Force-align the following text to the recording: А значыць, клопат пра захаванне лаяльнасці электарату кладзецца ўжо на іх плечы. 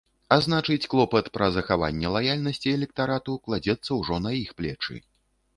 А 0.35 0.35
значыць, 0.45 0.85
клопат 0.93 1.25
пра 1.35 1.49
захаванне 1.57 2.07
лаяльнасці 2.15 2.73
электарату 2.79 3.39
кладзецца 3.47 3.91
ўжо 3.99 4.21
на 4.29 4.37
іх 4.43 4.49
плечы. 4.65 4.99